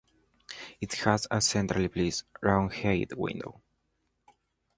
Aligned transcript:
It 0.81 0.93
has 0.95 1.27
a 1.29 1.39
centrally 1.41 1.87
placed 1.87 2.23
round-headed 2.41 3.13
window. 3.15 3.61